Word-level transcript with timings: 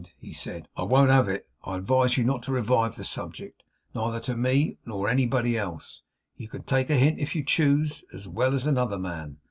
he 0.17 0.33
said. 0.33 0.67
'I 0.75 0.81
won't 0.85 1.11
have 1.11 1.29
it. 1.29 1.47
I 1.63 1.75
advise 1.77 2.17
you 2.17 2.23
not 2.23 2.41
to 2.43 2.51
revive 2.51 2.95
the 2.95 3.03
subject, 3.03 3.61
neither 3.93 4.19
to 4.21 4.35
me 4.35 4.79
nor 4.83 5.07
anybody 5.07 5.59
else. 5.59 6.01
You 6.37 6.47
can 6.47 6.63
take 6.63 6.89
a 6.89 6.95
hint, 6.95 7.19
if 7.19 7.35
you 7.35 7.43
choose 7.43 8.03
as 8.11 8.27
well 8.27 8.55
as 8.55 8.65
another 8.65 8.97
man. 8.97 9.37